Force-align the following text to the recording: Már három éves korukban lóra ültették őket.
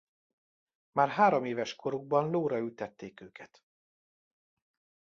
Már 0.91 1.09
három 1.09 1.45
éves 1.45 1.75
korukban 1.75 2.29
lóra 2.29 2.57
ültették 2.57 3.21
őket. 3.21 3.63